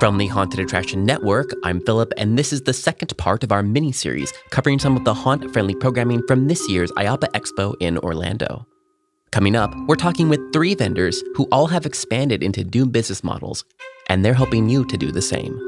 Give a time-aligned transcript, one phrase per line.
[0.00, 3.62] From the Haunted Attraction Network, I'm Philip, and this is the second part of our
[3.62, 7.98] mini series covering some of the haunt friendly programming from this year's IAAPA Expo in
[7.98, 8.66] Orlando.
[9.30, 13.66] Coming up, we're talking with three vendors who all have expanded into new business models,
[14.08, 15.60] and they're helping you to do the same.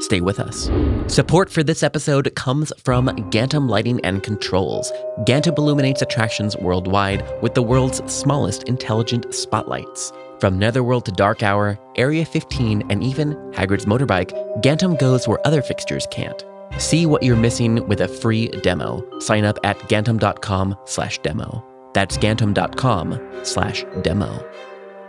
[0.00, 0.70] Stay with us.
[1.06, 4.92] Support for this episode comes from Gantom Lighting and Controls.
[5.20, 10.12] Gantom illuminates attractions worldwide with the world's smallest intelligent spotlights.
[10.42, 15.62] From Netherworld to Dark Hour, Area 15, and even Hagrid's motorbike, Gantom goes where other
[15.62, 16.44] fixtures can't.
[16.78, 19.04] See what you're missing with a free demo.
[19.20, 21.64] Sign up at gantom.com slash demo.
[21.92, 24.44] That's gantom.com slash demo.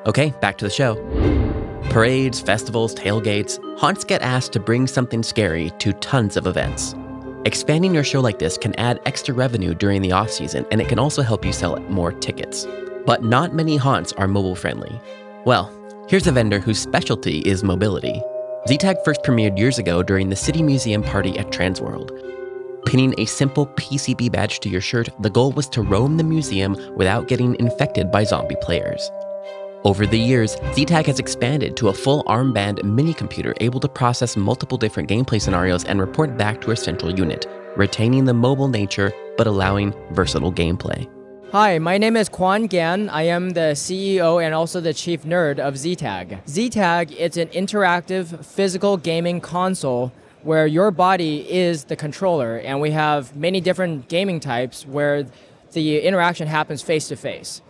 [0.06, 0.98] Okay, back to the show.
[1.90, 6.94] Parades, festivals, tailgates, haunts get asked to bring something scary to tons of events.
[7.46, 10.88] Expanding your show like this can add extra revenue during the off season, and it
[10.88, 12.68] can also help you sell more tickets.
[13.08, 15.02] But not many haunts are mobile friendly.
[15.46, 15.70] Well,
[16.08, 18.22] here's a vendor whose specialty is mobility.
[18.70, 22.12] ZTAG first premiered years ago during the City Museum party at Transworld.
[22.86, 26.78] Pinning a simple PCB badge to your shirt, the goal was to roam the museum
[26.96, 29.12] without getting infected by zombie players.
[29.84, 34.38] Over the years, ZTAG has expanded to a full armband mini computer able to process
[34.38, 39.12] multiple different gameplay scenarios and report back to a central unit, retaining the mobile nature
[39.36, 41.06] but allowing versatile gameplay.
[41.54, 43.10] Hi, my name is Quan Gan.
[43.10, 46.44] I am the CEO and also the chief nerd of ZTAG.
[46.46, 52.90] ZTAG it's an interactive physical gaming console where your body is the controller, and we
[52.90, 55.28] have many different gaming types where
[55.74, 57.62] the interaction happens face to face.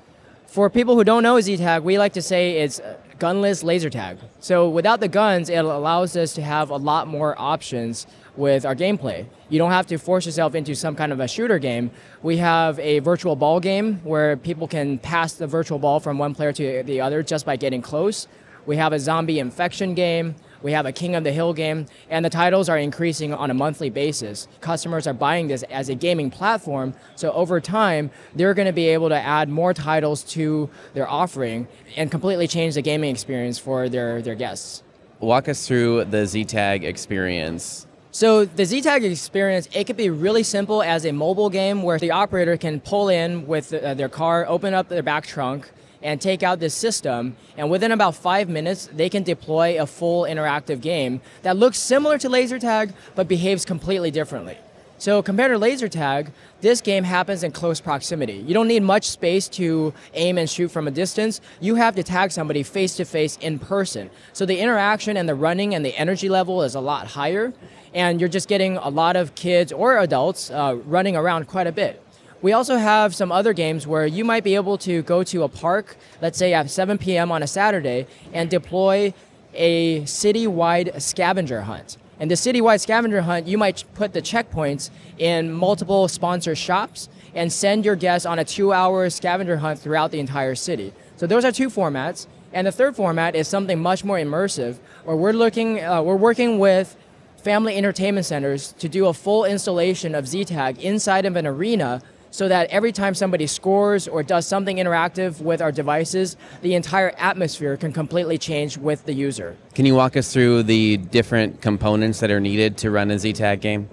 [0.47, 2.79] For people who don't know ZTAG, we like to say it's
[3.19, 4.17] gunless laser tag.
[4.39, 8.75] So without the guns, it allows us to have a lot more options with our
[8.75, 9.25] gameplay.
[9.49, 11.91] You don't have to force yourself into some kind of a shooter game.
[12.21, 16.33] We have a virtual ball game where people can pass the virtual ball from one
[16.33, 18.27] player to the other just by getting close.
[18.65, 20.35] We have a zombie infection game.
[20.61, 23.53] We have a King of the Hill game, and the titles are increasing on a
[23.53, 24.47] monthly basis.
[24.61, 28.87] Customers are buying this as a gaming platform, so over time, they're going to be
[28.87, 31.67] able to add more titles to their offering
[31.97, 34.83] and completely change the gaming experience for their, their guests.
[35.19, 37.85] Walk us through the ZTAG experience.
[38.15, 42.11] So the ZTAG experience, it could be really simple as a mobile game where the
[42.11, 45.71] operator can pull in with uh, their car, open up their back trunk,
[46.03, 47.35] and take out this system.
[47.57, 52.19] And within about five minutes, they can deploy a full interactive game that looks similar
[52.19, 54.59] to laser tag but behaves completely differently.
[55.03, 56.31] So compared to laser tag,
[56.61, 58.35] this game happens in close proximity.
[58.35, 61.41] You don't need much space to aim and shoot from a distance.
[61.59, 64.09] You have to tag somebody face to face in person.
[64.31, 67.51] So the interaction and the running and the energy level is a lot higher,
[67.93, 71.73] and you're just getting a lot of kids or adults uh, running around quite a
[71.73, 72.01] bit.
[72.41, 75.49] We also have some other games where you might be able to go to a
[75.49, 77.29] park, let's say at 7 p.m.
[77.29, 79.13] on a Saturday, and deploy
[79.53, 81.97] a city-wide scavenger hunt.
[82.19, 87.51] And the citywide scavenger hunt, you might put the checkpoints in multiple sponsor shops and
[87.51, 90.93] send your guests on a two-hour scavenger hunt throughout the entire city.
[91.17, 92.27] So those are two formats.
[92.53, 96.59] And the third format is something much more immersive, where we're looking, uh, we're working
[96.59, 96.95] with
[97.37, 102.01] family entertainment centers to do a full installation of ZTAG inside of an arena
[102.33, 107.13] so that every time somebody scores or does something interactive with our devices, the entire
[107.19, 109.55] atmosphere can completely change with the user.
[109.75, 113.61] Can you walk us through the different components that are needed to run a ZTAG
[113.61, 113.87] game?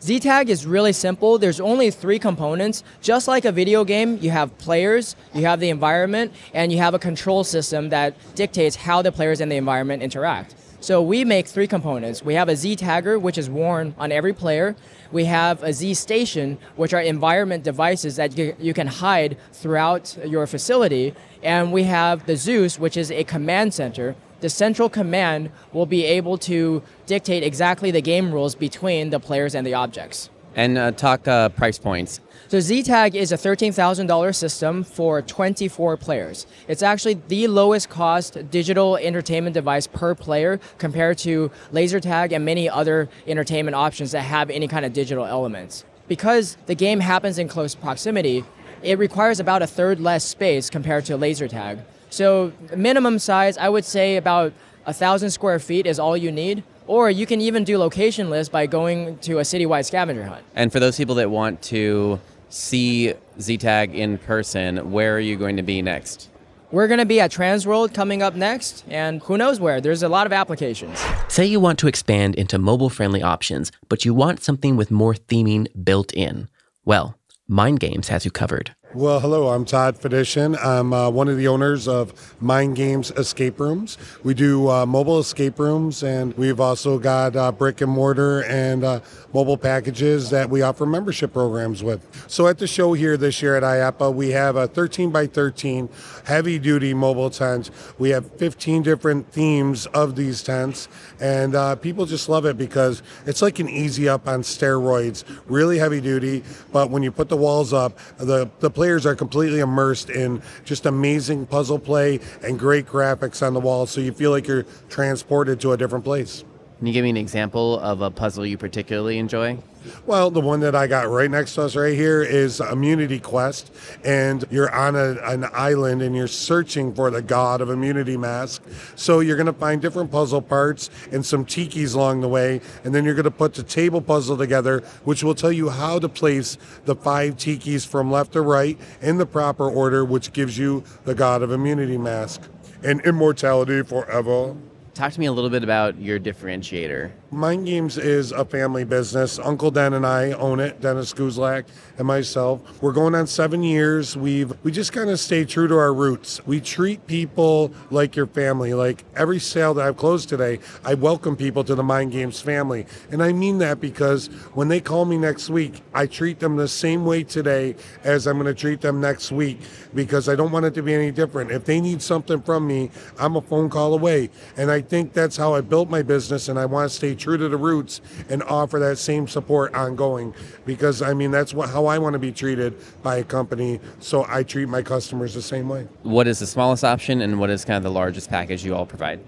[0.00, 1.38] ZTAG is really simple.
[1.38, 2.84] There's only three components.
[3.00, 6.94] Just like a video game, you have players, you have the environment, and you have
[6.94, 10.54] a control system that dictates how the players and the environment interact.
[10.82, 12.24] So we make three components.
[12.24, 14.74] We have a Z tagger, which is worn on every player.
[15.12, 20.46] We have a Z station, which are environment devices that you, can hide throughout your
[20.46, 21.14] facility.
[21.42, 24.16] And we have the Zeus, which is a command center.
[24.40, 29.54] The central command will be able to dictate exactly the game rules between the players
[29.54, 30.30] and the objects.
[30.54, 32.20] And uh, talk uh, price points.
[32.48, 36.46] So ZTAG is a $13,000 system for 24 players.
[36.68, 42.44] It's actually the lowest cost digital entertainment device per player compared to laser tag and
[42.44, 45.84] many other entertainment options that have any kind of digital elements.
[46.08, 48.44] Because the game happens in close proximity,
[48.82, 51.78] it requires about a third less space compared to laser tag.
[52.10, 54.52] So minimum size, I would say about
[54.84, 56.64] a thousand square feet is all you need.
[56.92, 60.44] Or you can even do location lists by going to a citywide scavenger hunt.
[60.54, 65.56] And for those people that want to see ZTAG in person, where are you going
[65.56, 66.28] to be next?
[66.70, 69.80] We're going to be at Transworld coming up next, and who knows where.
[69.80, 71.02] There's a lot of applications.
[71.28, 75.14] Say you want to expand into mobile friendly options, but you want something with more
[75.14, 76.50] theming built in.
[76.84, 77.18] Well,
[77.48, 78.74] Mind Games has you covered.
[78.94, 80.54] Well, hello, I'm Todd Fedishin.
[80.62, 82.12] I'm uh, one of the owners of
[82.42, 83.96] Mind Games Escape Rooms.
[84.22, 88.84] We do uh, mobile escape rooms, and we've also got uh, brick and mortar and
[88.84, 89.00] uh,
[89.32, 92.06] mobile packages that we offer membership programs with.
[92.30, 95.88] So at the show here this year at IAAPA, we have a 13 by 13
[96.24, 97.70] heavy duty mobile tent.
[97.98, 100.88] We have 15 different themes of these tents,
[101.20, 105.78] and uh, people just love it because it's like an easy up on steroids, really
[105.78, 106.42] heavy duty.
[106.72, 110.86] But when you put the walls up, the, the players are completely immersed in just
[110.86, 115.60] amazing puzzle play and great graphics on the wall, so you feel like you're transported
[115.60, 116.44] to a different place.
[116.82, 119.56] Can you give me an example of a puzzle you particularly enjoy?
[120.04, 123.72] Well, the one that I got right next to us right here is Immunity Quest,
[124.04, 128.64] and you're on a, an island and you're searching for the god of Immunity Mask.
[128.96, 132.92] So you're going to find different puzzle parts and some tikis along the way, and
[132.92, 136.08] then you're going to put the table puzzle together, which will tell you how to
[136.08, 140.82] place the five tikis from left to right in the proper order, which gives you
[141.04, 142.42] the god of Immunity Mask
[142.82, 144.56] and immortality forever.
[145.02, 147.10] Talk to me a little bit about your differentiator.
[147.32, 149.38] Mind Games is a family business.
[149.38, 151.64] Uncle Den and I own it, Dennis Guzlak
[151.96, 152.82] and myself.
[152.82, 154.14] We're going on seven years.
[154.18, 156.46] We've we just kind of stay true to our roots.
[156.46, 158.74] We treat people like your family.
[158.74, 162.84] Like every sale that I've closed today, I welcome people to the Mind Games family.
[163.10, 166.68] And I mean that because when they call me next week, I treat them the
[166.68, 169.58] same way today as I'm going to treat them next week
[169.94, 171.50] because I don't want it to be any different.
[171.50, 174.28] If they need something from me, I'm a phone call away.
[174.58, 177.38] And I think that's how I built my business and I want to stay true
[177.38, 180.34] to the roots and offer that same support ongoing
[180.66, 184.26] because I mean that's what how I want to be treated by a company so
[184.28, 185.86] I treat my customers the same way.
[186.02, 188.86] What is the smallest option and what is kind of the largest package you all
[188.86, 189.20] provide?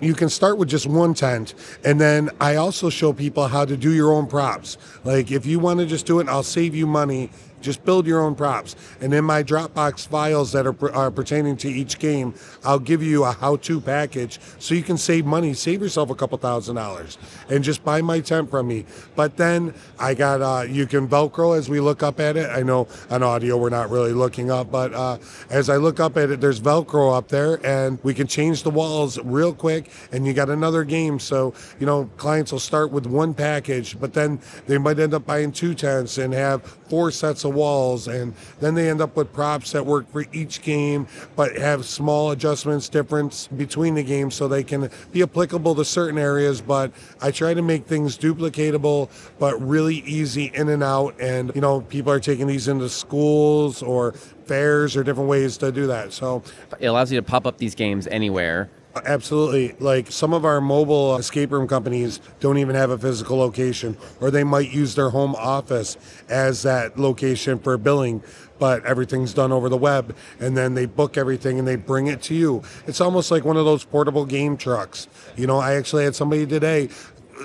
[0.00, 1.54] You can start with just one tent,
[1.84, 4.78] and then I also show people how to do your own props.
[5.02, 8.20] Like if you want to just do it, I'll save you money just build your
[8.20, 8.76] own props.
[9.00, 12.34] And in my Dropbox files that are, are pertaining to each game,
[12.64, 16.14] I'll give you a how to package so you can save money, save yourself a
[16.14, 17.18] couple thousand dollars,
[17.48, 18.84] and just buy my tent from me.
[19.16, 22.50] But then I got, uh, you can Velcro as we look up at it.
[22.50, 25.18] I know on audio we're not really looking up, but uh,
[25.50, 28.70] as I look up at it, there's Velcro up there, and we can change the
[28.70, 31.18] walls real quick, and you got another game.
[31.18, 35.26] So, you know, clients will start with one package, but then they might end up
[35.26, 39.32] buying two tents and have four sets of walls, and then they end up with
[39.32, 41.06] props that work for each game,
[41.36, 46.18] but have small adjustments, difference between the games, so they can be applicable to certain
[46.18, 46.60] areas.
[46.60, 51.20] But I try to make things duplicatable, but really easy in and out.
[51.20, 55.70] And you know, people are taking these into schools or fairs or different ways to
[55.70, 56.12] do that.
[56.12, 56.42] So
[56.80, 58.70] it allows you to pop up these games anywhere
[59.04, 59.74] Absolutely.
[59.78, 64.30] Like some of our mobile escape room companies don't even have a physical location, or
[64.30, 65.96] they might use their home office
[66.28, 68.22] as that location for billing,
[68.58, 70.14] but everything's done over the web.
[70.40, 72.62] And then they book everything and they bring it to you.
[72.86, 75.08] It's almost like one of those portable game trucks.
[75.36, 76.88] You know, I actually had somebody today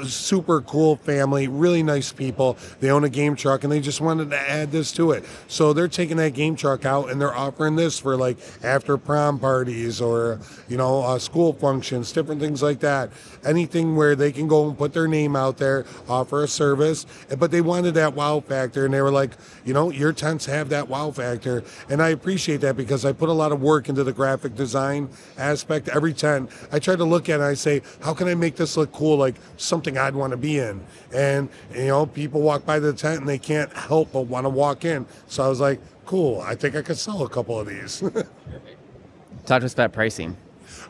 [0.05, 2.57] super cool family, really nice people.
[2.79, 5.25] They own a game truck and they just wanted to add this to it.
[5.47, 9.39] So they're taking that game truck out and they're offering this for like after prom
[9.39, 13.11] parties or, you know, uh, school functions, different things like that.
[13.45, 17.05] Anything where they can go and put their name out there, offer a service.
[17.37, 19.31] But they wanted that wow factor and they were like,
[19.65, 21.63] you know, your tents have that wow factor.
[21.89, 25.09] And I appreciate that because I put a lot of work into the graphic design
[25.37, 25.89] aspect.
[25.89, 28.77] Every tent, I try to look at and I say, how can I make this
[28.77, 29.17] look cool?
[29.17, 30.81] Like some something I'd want to be in.
[31.13, 34.49] And, you know, people walk by the tent and they can't help but want to
[34.49, 35.05] walk in.
[35.27, 37.99] So I was like, cool, I think I could sell a couple of these.
[39.45, 40.37] Talk to us about pricing.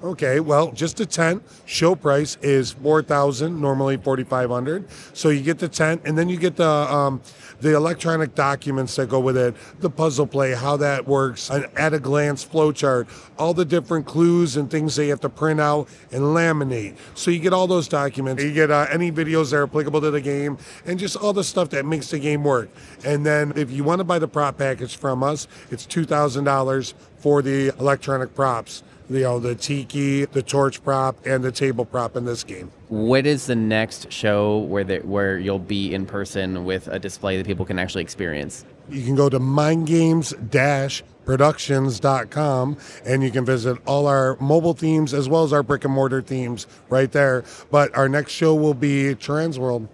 [0.04, 1.44] Okay, well, just a tent.
[1.66, 4.90] Show price is four thousand, normally forty five hundred.
[5.14, 7.22] So you get the tent, and then you get the um,
[7.62, 11.94] the electronic documents that go with it, the puzzle play, how that works, an at
[11.94, 16.22] a glance flowchart, all the different clues and things you have to print out and
[16.22, 16.98] laminate.
[17.16, 18.44] So you get all those documents.
[18.44, 21.44] You get uh, any videos that are applicable to the game, and just all the
[21.44, 22.70] stuff that makes the game work.
[23.06, 26.44] And then if you want to buy the prop package from us, it's two thousand
[26.44, 31.86] dollars for the electronic props you know, the tiki, the torch prop, and the table
[31.86, 32.72] prop in this game.
[32.90, 37.38] What is the next show where the, where you'll be in person with a display
[37.38, 38.66] that people can actually experience?
[38.90, 40.34] You can go to mindgames
[41.26, 45.94] productions.com and you can visit all our mobile themes as well as our brick and
[45.94, 47.46] mortar themes right there.
[47.72, 49.88] But our next show will be Transworld.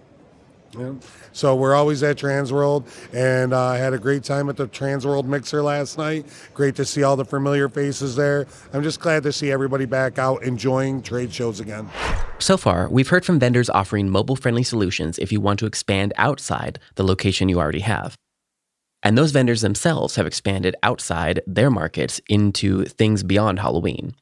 [0.78, 0.92] Yeah.
[1.32, 5.24] So we're always at Transworld, and uh, I had a great time at the Transworld
[5.24, 6.26] Mixer last night.
[6.54, 8.46] Great to see all the familiar faces there.
[8.72, 11.88] I'm just glad to see everybody back out enjoying trade shows again.
[12.38, 16.12] So far, we've heard from vendors offering mobile friendly solutions if you want to expand
[16.16, 18.14] outside the location you already have.
[19.02, 24.14] And those vendors themselves have expanded outside their markets into things beyond Halloween.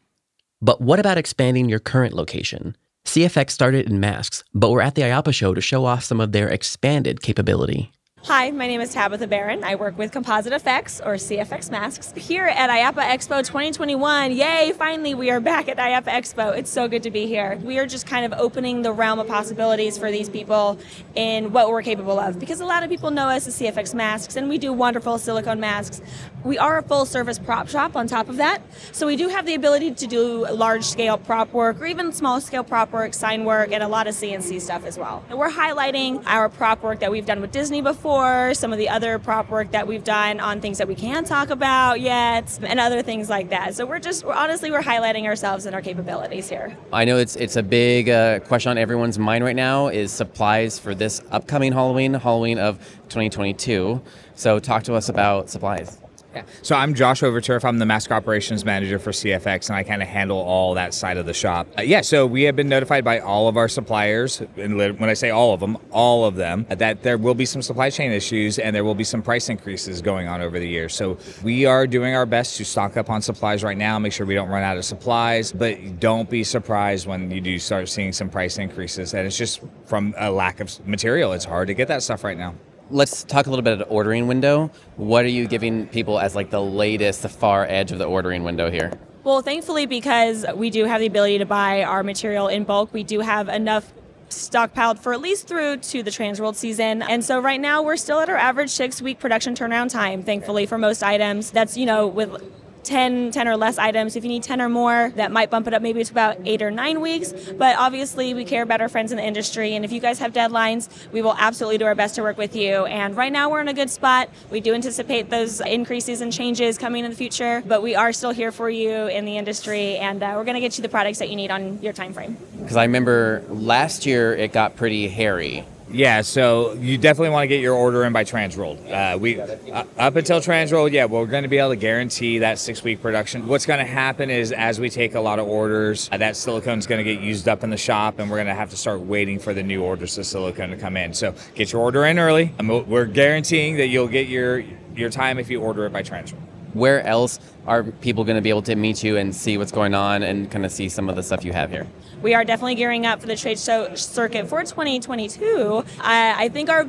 [0.62, 2.76] But what about expanding your current location?
[3.08, 6.32] CFX started in masks, but we're at the IAAPA show to show off some of
[6.32, 7.90] their expanded capability.
[8.28, 9.64] Hi, my name is Tabitha Barron.
[9.64, 14.32] I work with Composite Effects, or CFX Masks, here at IAAPA Expo 2021.
[14.32, 16.54] Yay, finally, we are back at IAAPA Expo.
[16.54, 17.58] It's so good to be here.
[17.64, 20.78] We are just kind of opening the realm of possibilities for these people
[21.14, 22.38] in what we're capable of.
[22.38, 25.58] Because a lot of people know us as CFX Masks, and we do wonderful silicone
[25.58, 26.02] masks.
[26.44, 28.61] We are a full service prop shop on top of that.
[28.92, 32.42] So we do have the ability to do large scale prop work, or even small
[32.42, 35.25] scale prop work, sign work, and a lot of CNC stuff as well.
[35.30, 38.17] And we're highlighting our prop work that we've done with Disney before
[38.54, 41.50] some of the other prop work that we've done on things that we can't talk
[41.50, 43.75] about yet, and other things like that.
[43.75, 46.76] So we're just, we're, honestly, we're highlighting ourselves and our capabilities here.
[46.92, 50.78] I know it's it's a big uh, question on everyone's mind right now is supplies
[50.78, 54.00] for this upcoming Halloween, Halloween of 2022.
[54.34, 55.98] So talk to us about supplies.
[56.35, 56.42] Yeah.
[56.61, 57.64] So I'm Josh Overturf.
[57.64, 61.16] I'm the mask operations manager for CFX, and I kind of handle all that side
[61.16, 61.66] of the shop.
[61.78, 62.02] Uh, yeah.
[62.02, 65.54] So we have been notified by all of our suppliers, and when I say all
[65.54, 68.85] of them, all of them, that there will be some supply chain issues and there
[68.85, 70.90] will be some price increases going on over the year.
[70.90, 74.26] So we are doing our best to stock up on supplies right now, make sure
[74.26, 75.50] we don't run out of supplies.
[75.50, 79.62] But don't be surprised when you do start seeing some price increases, and it's just
[79.87, 81.32] from a lack of material.
[81.32, 82.54] It's hard to get that stuff right now
[82.90, 84.71] let's talk a little bit the ordering window.
[84.97, 88.45] What are you giving people as like the latest, the far edge of the ordering
[88.45, 88.92] window here?
[89.25, 93.02] Well, thankfully, because we do have the ability to buy our material in bulk, we
[93.04, 93.92] do have enough
[94.30, 97.02] stockpiled for at least through to the Transworld season.
[97.02, 100.66] And so right now we're still at our average six week production turnaround time, thankfully,
[100.66, 101.50] for most items.
[101.50, 102.42] That's, you know, with
[102.85, 104.16] 10, 10 or less items.
[104.16, 106.62] If you need 10 or more, that might bump it up maybe to about eight
[106.62, 107.32] or nine weeks.
[107.32, 109.75] But obviously, we care about our friends in the industry.
[109.75, 112.56] And if you guys have deadlines, we will absolutely do our best to work with
[112.56, 112.87] you.
[112.87, 114.28] And right now, we're in a good spot.
[114.50, 118.32] We do anticipate those increases and changes coming in the future, but we are still
[118.32, 119.97] here for you in the industry.
[119.97, 122.12] And uh, we're going to get you the products that you need on your time
[122.12, 122.37] frame.
[122.58, 127.49] Because I remember last year it got pretty hairy yeah, so you definitely want to
[127.49, 128.90] get your order in by Transworld.
[128.90, 132.59] Uh, we uh, up until Transworld, yeah, we're going to be able to guarantee that
[132.59, 133.47] six week production.
[133.47, 136.78] What's going to happen is as we take a lot of orders, uh, that silicone
[136.78, 138.76] is going to get used up in the shop, and we're going to have to
[138.76, 141.14] start waiting for the new orders of silicone to come in.
[141.14, 142.52] So get your order in early.
[142.62, 144.64] we're guaranteeing that you'll get your
[144.95, 146.42] your time if you order it by Transworld
[146.75, 149.94] where else are people going to be able to meet you and see what's going
[149.94, 151.87] on and kind of see some of the stuff you have here?
[152.22, 155.84] We are definitely gearing up for the trade show circuit for 2022.
[156.00, 156.87] I, I think our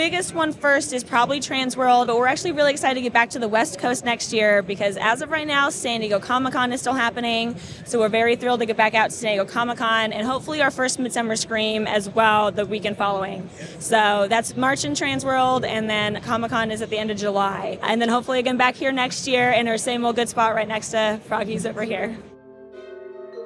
[0.00, 3.38] biggest one first is probably Transworld, but we're actually really excited to get back to
[3.38, 6.80] the West Coast next year because as of right now, San Diego Comic Con is
[6.80, 7.54] still happening.
[7.84, 10.62] So we're very thrilled to get back out to San Diego Comic Con and hopefully
[10.62, 13.50] our first Midsummer Scream as well the weekend following.
[13.78, 17.78] So that's March in Transworld, and then Comic Con is at the end of July.
[17.82, 20.66] And then hopefully again back here next year in our same old good spot right
[20.66, 22.16] next to Froggy's over here.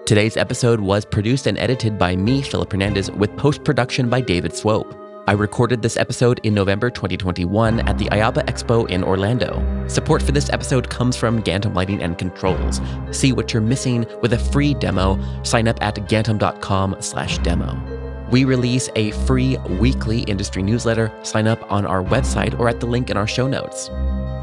[0.06, 4.54] Today's episode was produced and edited by me, Philip Hernandez, with post production by David
[4.54, 5.03] Swope.
[5.26, 9.86] I recorded this episode in November 2021 at the IAAPA Expo in Orlando.
[9.88, 12.82] Support for this episode comes from Gantom Lighting and Controls.
[13.10, 15.18] See what you're missing with a free demo.
[15.42, 18.28] Sign up at gantom.com/demo.
[18.30, 21.10] We release a free weekly industry newsletter.
[21.22, 23.88] Sign up on our website or at the link in our show notes.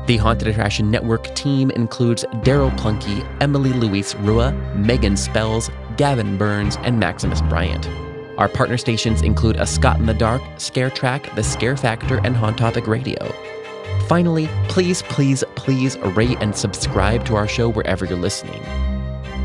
[0.07, 6.77] The Haunted Attraction Network team includes Daryl Plunkey, Emily Louise Rua, Megan Spells, Gavin Burns,
[6.77, 7.87] and Maximus Bryant.
[8.41, 12.35] Our partner stations include A Scott in the Dark, Scare Track, The Scare Factor, and
[12.35, 13.31] Haunt Topic Radio.
[14.07, 18.59] Finally, please, please, please rate and subscribe to our show wherever you're listening.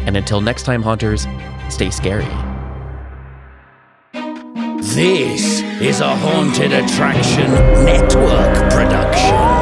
[0.07, 1.27] And until next time, Haunters,
[1.69, 2.25] stay scary.
[4.81, 7.53] This is a Haunted Attraction
[7.85, 9.56] Network production.